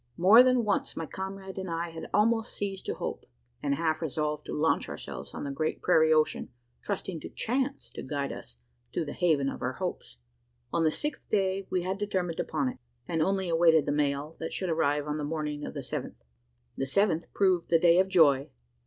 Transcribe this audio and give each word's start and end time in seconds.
More 0.17 0.41
than 0.41 0.63
once 0.65 0.97
my 0.97 1.05
comrade 1.05 1.59
and 1.59 1.69
I 1.69 1.89
had 1.91 2.09
almost 2.11 2.55
ceased 2.57 2.87
to 2.87 2.95
hope; 2.95 3.27
and 3.61 3.75
half 3.75 4.01
resolved 4.01 4.47
to 4.47 4.59
launch 4.59 4.89
ourselves 4.89 5.35
on 5.35 5.43
the 5.43 5.51
great 5.51 5.79
prairie 5.83 6.11
ocean 6.11 6.49
trusting 6.81 7.19
to 7.19 7.29
chance 7.29 7.91
to 7.91 8.01
guide 8.01 8.31
us 8.31 8.57
to 8.93 9.05
the 9.05 9.13
haven 9.13 9.47
of 9.47 9.61
our 9.61 9.73
hopes. 9.73 10.17
On 10.73 10.83
the 10.83 10.89
sixth 10.89 11.29
day 11.29 11.67
we 11.69 11.83
had 11.83 11.99
determined 11.99 12.39
upon 12.39 12.67
it; 12.69 12.77
and 13.07 13.21
only 13.21 13.47
awaited 13.47 13.85
the 13.85 13.91
mail, 13.91 14.35
that 14.39 14.51
should 14.51 14.71
arrive 14.71 15.05
on 15.05 15.19
the 15.19 15.23
morning 15.23 15.65
of 15.67 15.75
the 15.75 15.83
seventh. 15.83 16.23
The 16.75 16.87
seventh 16.87 17.31
proved 17.31 17.69
the 17.69 17.77
day 17.77 17.99
of 17.99 18.07
joy. 18.09 18.49